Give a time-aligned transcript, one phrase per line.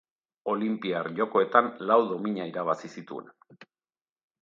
[0.53, 3.33] Olinpiar Jokoetan lau domina irabazi zituen.